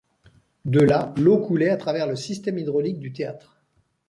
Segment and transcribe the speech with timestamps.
[0.65, 3.61] De là, l'eau coulait à travers le système hydraulique du théâtre.